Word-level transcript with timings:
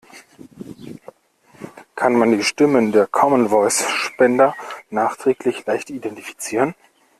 Kann 1.93 2.15
man 2.15 2.31
die 2.31 2.43
Stimmen 2.43 2.91
der 2.91 3.05
Common 3.05 3.49
Voice 3.49 3.87
Spender 3.87 4.55
nachträglich 4.89 5.63
leicht 5.67 5.91
identifizieren? 5.91 6.73